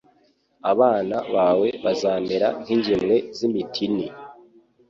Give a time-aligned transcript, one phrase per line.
[0.71, 4.05] abana bawe bazamera nk’ingemwe z’imitini